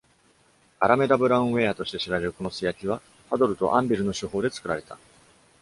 [0.79, 4.97] アラメダ・ブラウン・ウェアとして知られるこの素焼きは、パドルとアンビルの手法でつくられた。